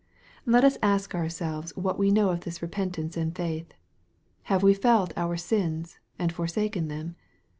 [0.47, 3.71] Let us ask ourselves what we know of this repentance and faith.
[4.45, 7.15] Have we felt our sins, and forsaken them